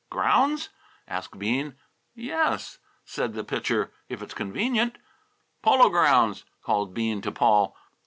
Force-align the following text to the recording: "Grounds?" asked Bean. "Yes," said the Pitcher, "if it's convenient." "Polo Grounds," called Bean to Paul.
"Grounds?" 0.09 0.69
asked 1.07 1.37
Bean. 1.37 1.75
"Yes," 2.15 2.79
said 3.05 3.35
the 3.35 3.43
Pitcher, 3.43 3.91
"if 4.09 4.23
it's 4.23 4.33
convenient." 4.33 4.97
"Polo 5.61 5.89
Grounds," 5.89 6.43
called 6.63 6.95
Bean 6.95 7.21
to 7.21 7.31
Paul. 7.31 7.77